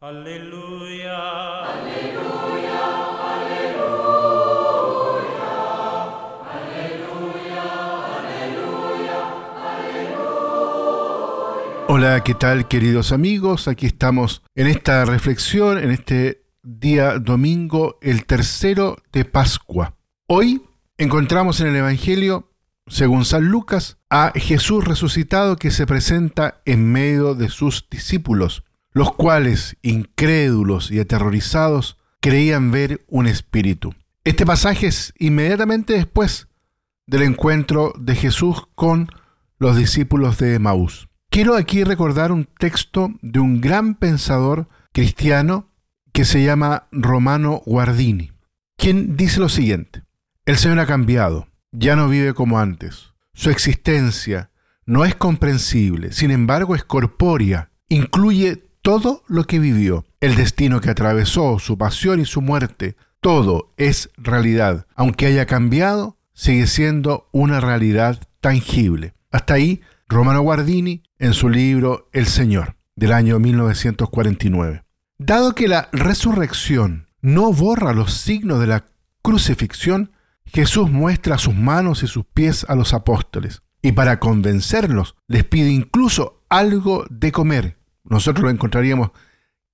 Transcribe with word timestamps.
Aleluya. 0.00 1.64
Aleluya. 1.64 2.38
Hola, 11.88 12.22
¿qué 12.22 12.34
tal 12.34 12.68
queridos 12.68 13.10
amigos? 13.10 13.66
Aquí 13.66 13.86
estamos 13.86 14.42
en 14.54 14.68
esta 14.68 15.04
reflexión, 15.04 15.78
en 15.78 15.90
este 15.90 16.44
día 16.62 17.18
domingo, 17.18 17.98
el 18.00 18.24
tercero 18.24 18.98
de 19.10 19.24
Pascua. 19.24 19.96
Hoy 20.28 20.62
encontramos 20.96 21.60
en 21.60 21.66
el 21.66 21.76
Evangelio, 21.76 22.52
según 22.86 23.24
San 23.24 23.46
Lucas, 23.46 23.98
a 24.10 24.30
Jesús 24.36 24.84
resucitado 24.84 25.56
que 25.56 25.72
se 25.72 25.86
presenta 25.86 26.62
en 26.66 26.92
medio 26.92 27.34
de 27.34 27.48
sus 27.48 27.88
discípulos, 27.90 28.62
los 28.98 29.14
cuales, 29.14 29.76
incrédulos 29.82 30.90
y 30.90 30.98
aterrorizados, 30.98 31.98
creían 32.20 32.72
ver 32.72 33.04
un 33.06 33.28
espíritu. 33.28 33.94
Este 34.24 34.44
pasaje 34.44 34.88
es 34.88 35.14
inmediatamente 35.20 35.92
después 35.92 36.48
del 37.06 37.22
encuentro 37.22 37.92
de 37.96 38.16
Jesús 38.16 38.66
con 38.74 39.08
los 39.60 39.76
discípulos 39.76 40.38
de 40.38 40.58
Maús. 40.58 41.08
Quiero 41.30 41.54
aquí 41.54 41.84
recordar 41.84 42.32
un 42.32 42.46
texto 42.58 43.10
de 43.22 43.38
un 43.38 43.60
gran 43.60 43.94
pensador 43.94 44.68
cristiano 44.92 45.70
que 46.12 46.24
se 46.24 46.42
llama 46.42 46.88
Romano 46.90 47.62
Guardini, 47.66 48.32
quien 48.76 49.16
dice 49.16 49.38
lo 49.38 49.48
siguiente, 49.48 50.02
el 50.44 50.56
Señor 50.56 50.80
ha 50.80 50.86
cambiado, 50.86 51.46
ya 51.70 51.94
no 51.94 52.08
vive 52.08 52.34
como 52.34 52.58
antes, 52.58 53.14
su 53.32 53.50
existencia 53.50 54.50
no 54.86 55.04
es 55.04 55.14
comprensible, 55.14 56.10
sin 56.10 56.32
embargo 56.32 56.74
es 56.74 56.82
corpórea, 56.82 57.70
incluye 57.88 58.67
todo 58.82 59.22
lo 59.28 59.44
que 59.44 59.58
vivió, 59.58 60.04
el 60.20 60.34
destino 60.34 60.80
que 60.80 60.90
atravesó, 60.90 61.58
su 61.58 61.78
pasión 61.78 62.20
y 62.20 62.24
su 62.24 62.40
muerte, 62.40 62.96
todo 63.20 63.72
es 63.76 64.10
realidad, 64.16 64.86
aunque 64.94 65.26
haya 65.26 65.46
cambiado, 65.46 66.16
sigue 66.34 66.66
siendo 66.66 67.28
una 67.32 67.60
realidad 67.60 68.20
tangible. 68.40 69.14
Hasta 69.30 69.54
ahí 69.54 69.80
Romano 70.08 70.40
Guardini 70.40 71.02
en 71.18 71.34
su 71.34 71.48
libro 71.48 72.08
El 72.12 72.26
Señor, 72.26 72.76
del 72.96 73.12
año 73.12 73.38
1949. 73.38 74.84
Dado 75.18 75.54
que 75.54 75.68
la 75.68 75.88
resurrección 75.92 77.08
no 77.20 77.52
borra 77.52 77.92
los 77.92 78.14
signos 78.14 78.60
de 78.60 78.68
la 78.68 78.84
crucifixión, 79.22 80.12
Jesús 80.44 80.90
muestra 80.90 81.38
sus 81.38 81.54
manos 81.54 82.02
y 82.02 82.06
sus 82.06 82.24
pies 82.24 82.64
a 82.68 82.74
los 82.74 82.94
apóstoles, 82.94 83.62
y 83.82 83.92
para 83.92 84.20
convencerlos 84.20 85.16
les 85.26 85.44
pide 85.44 85.70
incluso 85.70 86.44
algo 86.48 87.04
de 87.10 87.32
comer. 87.32 87.77
Nosotros 88.08 88.44
lo 88.44 88.50
encontraríamos 88.50 89.10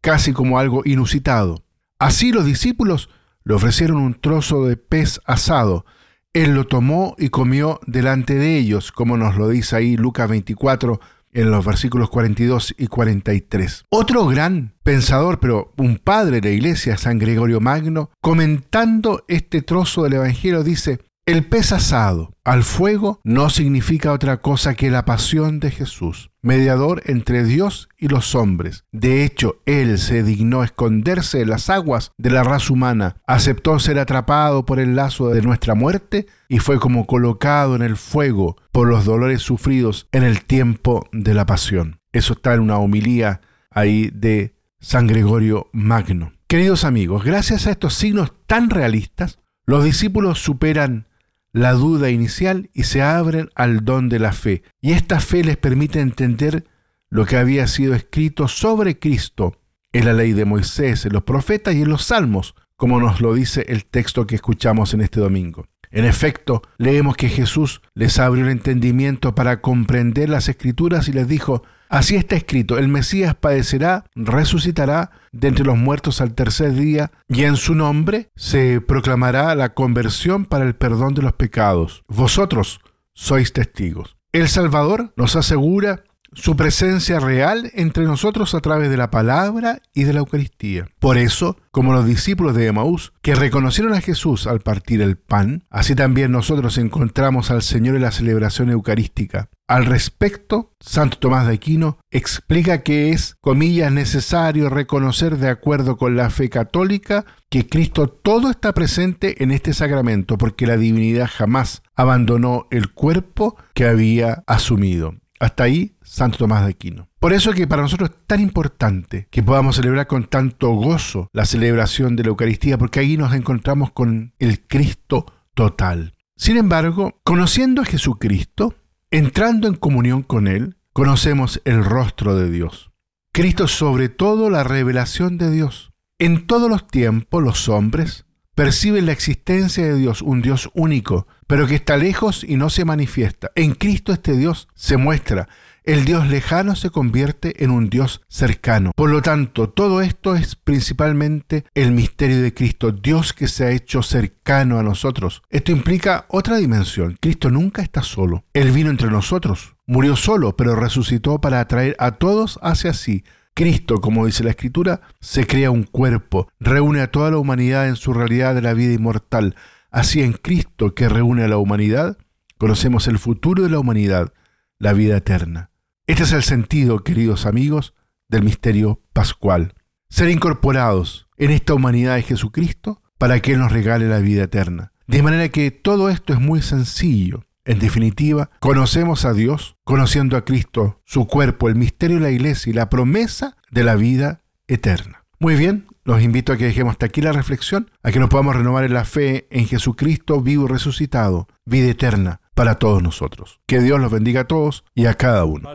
casi 0.00 0.32
como 0.32 0.58
algo 0.58 0.82
inusitado. 0.84 1.64
Así 1.98 2.32
los 2.32 2.44
discípulos 2.44 3.10
le 3.44 3.54
ofrecieron 3.54 3.98
un 3.98 4.14
trozo 4.14 4.64
de 4.66 4.76
pez 4.76 5.20
asado, 5.24 5.84
él 6.32 6.54
lo 6.54 6.66
tomó 6.66 7.16
y 7.18 7.30
comió 7.30 7.80
delante 7.86 8.34
de 8.34 8.56
ellos, 8.56 8.92
como 8.92 9.16
nos 9.16 9.36
lo 9.36 9.48
dice 9.48 9.74
ahí 9.74 9.96
Lucas 9.96 10.28
24 10.28 11.00
en 11.32 11.50
los 11.50 11.64
versículos 11.64 12.08
42 12.08 12.74
y 12.78 12.86
43. 12.86 13.84
Otro 13.88 14.26
gran 14.26 14.74
pensador, 14.84 15.40
pero 15.40 15.72
un 15.76 15.98
padre 15.98 16.40
de 16.40 16.48
la 16.48 16.54
iglesia, 16.54 16.96
San 16.96 17.18
Gregorio 17.18 17.60
Magno, 17.60 18.10
comentando 18.20 19.24
este 19.26 19.62
trozo 19.62 20.04
del 20.04 20.14
Evangelio, 20.14 20.62
dice, 20.62 21.00
el 21.26 21.46
pez 21.46 21.72
asado 21.72 22.32
al 22.44 22.64
fuego 22.64 23.20
no 23.22 23.50
significa 23.50 24.12
otra 24.12 24.40
cosa 24.40 24.74
que 24.74 24.90
la 24.90 25.04
pasión 25.04 25.60
de 25.60 25.70
Jesús, 25.70 26.30
mediador 26.42 27.02
entre 27.06 27.44
Dios 27.44 27.88
y 27.96 28.08
los 28.08 28.34
hombres. 28.34 28.84
De 28.90 29.22
hecho, 29.24 29.60
Él 29.66 29.98
se 29.98 30.24
dignó 30.24 30.64
esconderse 30.64 31.42
en 31.42 31.50
las 31.50 31.70
aguas 31.70 32.10
de 32.18 32.30
la 32.30 32.42
raza 32.42 32.72
humana, 32.72 33.16
aceptó 33.26 33.78
ser 33.78 33.98
atrapado 33.98 34.64
por 34.64 34.80
el 34.80 34.96
lazo 34.96 35.28
de 35.28 35.42
nuestra 35.42 35.74
muerte 35.74 36.26
y 36.48 36.58
fue 36.58 36.80
como 36.80 37.06
colocado 37.06 37.76
en 37.76 37.82
el 37.82 37.96
fuego 37.96 38.56
por 38.72 38.88
los 38.88 39.04
dolores 39.04 39.42
sufridos 39.42 40.08
en 40.10 40.24
el 40.24 40.44
tiempo 40.44 41.08
de 41.12 41.34
la 41.34 41.46
pasión. 41.46 42.00
Eso 42.12 42.32
está 42.32 42.54
en 42.54 42.60
una 42.60 42.78
homilía 42.78 43.40
ahí 43.70 44.10
de 44.12 44.56
San 44.80 45.06
Gregorio 45.06 45.68
Magno. 45.72 46.32
Queridos 46.48 46.84
amigos, 46.84 47.22
gracias 47.22 47.68
a 47.68 47.70
estos 47.70 47.94
signos 47.94 48.32
tan 48.48 48.70
realistas, 48.70 49.38
los 49.64 49.84
discípulos 49.84 50.40
superan 50.40 51.06
la 51.52 51.72
duda 51.72 52.10
inicial 52.10 52.70
y 52.72 52.84
se 52.84 53.02
abren 53.02 53.50
al 53.54 53.84
don 53.84 54.08
de 54.08 54.18
la 54.18 54.32
fe. 54.32 54.62
Y 54.80 54.92
esta 54.92 55.20
fe 55.20 55.44
les 55.44 55.56
permite 55.56 56.00
entender 56.00 56.64
lo 57.08 57.26
que 57.26 57.36
había 57.36 57.66
sido 57.66 57.94
escrito 57.94 58.48
sobre 58.48 58.98
Cristo 58.98 59.60
en 59.92 60.04
la 60.04 60.12
ley 60.12 60.32
de 60.32 60.44
Moisés, 60.44 61.04
en 61.06 61.12
los 61.12 61.24
profetas 61.24 61.74
y 61.74 61.82
en 61.82 61.88
los 61.88 62.04
salmos, 62.04 62.54
como 62.76 63.00
nos 63.00 63.20
lo 63.20 63.34
dice 63.34 63.64
el 63.68 63.84
texto 63.84 64.26
que 64.26 64.36
escuchamos 64.36 64.94
en 64.94 65.00
este 65.00 65.20
domingo. 65.20 65.66
En 65.90 66.04
efecto, 66.04 66.62
leemos 66.78 67.16
que 67.16 67.28
Jesús 67.28 67.82
les 67.94 68.18
abrió 68.20 68.44
el 68.44 68.52
entendimiento 68.52 69.34
para 69.34 69.60
comprender 69.60 70.28
las 70.28 70.48
escrituras 70.48 71.08
y 71.08 71.12
les 71.12 71.26
dijo, 71.26 71.64
Así 71.90 72.14
está 72.14 72.36
escrito, 72.36 72.78
el 72.78 72.86
Mesías 72.86 73.34
padecerá, 73.34 74.04
resucitará 74.14 75.10
de 75.32 75.48
entre 75.48 75.64
los 75.64 75.76
muertos 75.76 76.20
al 76.20 76.34
tercer 76.34 76.72
día, 76.74 77.10
y 77.28 77.42
en 77.42 77.56
su 77.56 77.74
nombre 77.74 78.30
se 78.36 78.80
proclamará 78.80 79.52
la 79.56 79.74
conversión 79.74 80.44
para 80.44 80.64
el 80.64 80.76
perdón 80.76 81.14
de 81.14 81.22
los 81.22 81.32
pecados. 81.32 82.04
Vosotros 82.06 82.80
sois 83.12 83.52
testigos. 83.52 84.16
El 84.32 84.48
Salvador 84.48 85.12
nos 85.16 85.34
asegura 85.34 86.04
su 86.32 86.56
presencia 86.56 87.18
real 87.20 87.70
entre 87.74 88.04
nosotros 88.04 88.54
a 88.54 88.60
través 88.60 88.90
de 88.90 88.96
la 88.96 89.10
palabra 89.10 89.82
y 89.94 90.04
de 90.04 90.12
la 90.12 90.20
Eucaristía. 90.20 90.86
Por 90.98 91.18
eso, 91.18 91.56
como 91.70 91.92
los 91.92 92.06
discípulos 92.06 92.54
de 92.54 92.66
Emaús, 92.66 93.12
que 93.22 93.34
reconocieron 93.34 93.94
a 93.94 94.00
Jesús 94.00 94.46
al 94.46 94.60
partir 94.60 95.02
el 95.02 95.16
pan, 95.16 95.64
así 95.70 95.94
también 95.94 96.32
nosotros 96.32 96.78
encontramos 96.78 97.50
al 97.50 97.62
Señor 97.62 97.96
en 97.96 98.02
la 98.02 98.12
celebración 98.12 98.70
eucarística. 98.70 99.48
Al 99.70 99.86
respecto, 99.86 100.74
Santo 100.80 101.18
Tomás 101.18 101.46
de 101.46 101.54
Aquino 101.54 101.98
explica 102.10 102.82
que 102.82 103.10
es, 103.10 103.36
comillas, 103.40 103.92
necesario 103.92 104.68
reconocer 104.68 105.36
de 105.36 105.48
acuerdo 105.48 105.96
con 105.96 106.16
la 106.16 106.28
fe 106.30 106.48
católica 106.48 107.24
que 107.48 107.68
Cristo 107.68 108.08
todo 108.08 108.50
está 108.50 108.74
presente 108.74 109.44
en 109.44 109.52
este 109.52 109.72
sacramento, 109.72 110.38
porque 110.38 110.66
la 110.66 110.76
divinidad 110.76 111.28
jamás 111.32 111.82
abandonó 111.94 112.66
el 112.72 112.92
cuerpo 112.92 113.56
que 113.72 113.86
había 113.86 114.42
asumido. 114.48 115.14
Hasta 115.40 115.64
ahí, 115.64 115.96
Santo 116.02 116.36
Tomás 116.36 116.64
de 116.64 116.70
Aquino. 116.70 117.08
Por 117.18 117.32
eso 117.32 117.50
es 117.50 117.56
que 117.56 117.66
para 117.66 117.80
nosotros 117.80 118.10
es 118.10 118.16
tan 118.26 118.40
importante 118.40 119.26
que 119.30 119.42
podamos 119.42 119.76
celebrar 119.76 120.06
con 120.06 120.24
tanto 120.24 120.70
gozo 120.72 121.28
la 121.32 121.46
celebración 121.46 122.14
de 122.14 122.24
la 122.24 122.28
Eucaristía, 122.28 122.76
porque 122.76 123.00
ahí 123.00 123.16
nos 123.16 123.32
encontramos 123.34 123.90
con 123.90 124.34
el 124.38 124.66
Cristo 124.66 125.26
total. 125.54 126.14
Sin 126.36 126.58
embargo, 126.58 127.20
conociendo 127.24 127.80
a 127.80 127.86
Jesucristo, 127.86 128.74
entrando 129.10 129.66
en 129.66 129.76
comunión 129.76 130.22
con 130.22 130.46
Él, 130.46 130.76
conocemos 130.92 131.62
el 131.64 131.84
rostro 131.84 132.36
de 132.36 132.50
Dios. 132.50 132.92
Cristo 133.32 133.66
sobre 133.66 134.10
todo 134.10 134.50
la 134.50 134.62
revelación 134.62 135.38
de 135.38 135.50
Dios. 135.50 135.92
En 136.18 136.46
todos 136.46 136.68
los 136.68 136.86
tiempos 136.86 137.42
los 137.42 137.68
hombres 137.70 138.26
perciben 138.60 139.06
la 139.06 139.12
existencia 139.12 139.82
de 139.86 139.94
Dios, 139.94 140.20
un 140.20 140.42
Dios 140.42 140.68
único, 140.74 141.26
pero 141.46 141.66
que 141.66 141.76
está 141.76 141.96
lejos 141.96 142.44
y 142.46 142.58
no 142.58 142.68
se 142.68 142.84
manifiesta. 142.84 143.50
En 143.54 143.72
Cristo 143.72 144.12
este 144.12 144.36
Dios 144.36 144.68
se 144.74 144.98
muestra. 144.98 145.48
El 145.82 146.04
Dios 146.04 146.28
lejano 146.28 146.76
se 146.76 146.90
convierte 146.90 147.64
en 147.64 147.70
un 147.70 147.88
Dios 147.88 148.20
cercano. 148.28 148.92
Por 148.94 149.08
lo 149.08 149.22
tanto, 149.22 149.70
todo 149.70 150.02
esto 150.02 150.36
es 150.36 150.56
principalmente 150.56 151.64
el 151.72 151.92
misterio 151.92 152.42
de 152.42 152.52
Cristo, 152.52 152.92
Dios 152.92 153.32
que 153.32 153.48
se 153.48 153.64
ha 153.64 153.70
hecho 153.70 154.02
cercano 154.02 154.78
a 154.78 154.82
nosotros. 154.82 155.40
Esto 155.48 155.72
implica 155.72 156.26
otra 156.28 156.58
dimensión. 156.58 157.16
Cristo 157.18 157.50
nunca 157.50 157.80
está 157.80 158.02
solo. 158.02 158.44
Él 158.52 158.72
vino 158.72 158.90
entre 158.90 159.08
nosotros. 159.08 159.74
Murió 159.86 160.16
solo, 160.16 160.54
pero 160.54 160.76
resucitó 160.76 161.40
para 161.40 161.60
atraer 161.60 161.96
a 161.98 162.12
todos 162.12 162.58
hacia 162.60 162.92
sí. 162.92 163.24
Cristo, 163.54 164.00
como 164.00 164.26
dice 164.26 164.44
la 164.44 164.50
Escritura, 164.50 165.00
se 165.20 165.46
crea 165.46 165.70
un 165.70 165.84
cuerpo, 165.84 166.48
reúne 166.58 167.00
a 167.00 167.10
toda 167.10 167.30
la 167.30 167.38
humanidad 167.38 167.88
en 167.88 167.96
su 167.96 168.12
realidad 168.12 168.54
de 168.54 168.62
la 168.62 168.74
vida 168.74 168.92
inmortal 168.92 169.54
Así 169.90 170.22
en 170.22 170.32
Cristo 170.34 170.94
que 170.94 171.08
reúne 171.08 171.42
a 171.42 171.48
la 171.48 171.58
humanidad, 171.58 172.16
conocemos 172.58 173.08
el 173.08 173.18
futuro 173.18 173.64
de 173.64 173.70
la 173.70 173.80
humanidad, 173.80 174.32
la 174.78 174.92
vida 174.92 175.16
eterna. 175.16 175.70
Este 176.06 176.22
es 176.22 176.32
el 176.32 176.42
sentido, 176.42 177.02
queridos 177.02 177.44
amigos, 177.44 177.94
del 178.28 178.44
misterio 178.44 179.02
pascual. 179.12 179.74
Ser 180.08 180.30
incorporados 180.30 181.28
en 181.36 181.50
esta 181.50 181.74
humanidad 181.74 182.16
de 182.16 182.22
Jesucristo 182.22 183.02
para 183.18 183.40
que 183.40 183.52
Él 183.52 183.58
nos 183.58 183.72
regale 183.72 184.08
la 184.08 184.20
vida 184.20 184.44
eterna. 184.44 184.92
De 185.06 185.22
manera 185.22 185.48
que 185.48 185.70
todo 185.72 186.08
esto 186.08 186.32
es 186.32 186.40
muy 186.40 186.62
sencillo. 186.62 187.44
En 187.64 187.78
definitiva, 187.78 188.50
conocemos 188.60 189.24
a 189.24 189.32
Dios, 189.32 189.76
conociendo 189.84 190.36
a 190.36 190.44
Cristo, 190.44 191.00
su 191.04 191.26
cuerpo, 191.26 191.68
el 191.68 191.74
misterio 191.74 192.16
de 192.16 192.22
la 192.22 192.30
iglesia 192.30 192.70
y 192.70 192.74
la 192.74 192.88
promesa 192.88 193.56
de 193.70 193.84
la 193.84 193.96
vida 193.96 194.42
eterna. 194.66 195.24
Muy 195.38 195.56
bien, 195.56 195.86
los 196.04 196.22
invito 196.22 196.52
a 196.52 196.56
que 196.56 196.64
dejemos 196.64 196.92
hasta 196.92 197.06
aquí 197.06 197.20
la 197.20 197.32
reflexión, 197.32 197.90
a 198.02 198.10
que 198.10 198.18
nos 198.18 198.30
podamos 198.30 198.56
renovar 198.56 198.84
en 198.84 198.94
la 198.94 199.04
fe 199.04 199.46
en 199.50 199.66
Jesucristo 199.66 200.40
vivo 200.40 200.64
y 200.64 200.68
resucitado, 200.68 201.48
vida 201.64 201.88
eterna 201.88 202.40
para 202.54 202.76
todos 202.76 203.02
nosotros. 203.02 203.60
Que 203.66 203.80
Dios 203.80 204.00
los 204.00 204.10
bendiga 204.10 204.42
a 204.42 204.46
todos 204.46 204.84
y 204.94 205.06
a 205.06 205.14
cada 205.14 205.44
uno. 205.44 205.68